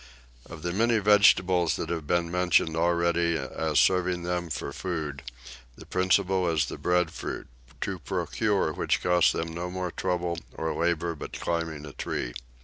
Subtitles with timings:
[0.47, 5.21] Of the many vegetables that have been mentioned already as serving them for food,
[5.75, 7.45] the principal is the breadfruit,
[7.81, 12.33] to procure which costs them no trouble or labour but climbing a tree.